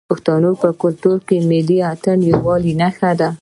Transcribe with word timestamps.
د 0.03 0.03
پښتنو 0.13 0.51
په 0.61 0.69
کلتور 0.81 1.17
کې 1.27 1.37
ملي 1.49 1.77
اتن 1.91 2.17
د 2.21 2.27
یووالي 2.31 2.73
نښه 2.81 3.11
ده. 3.19 3.29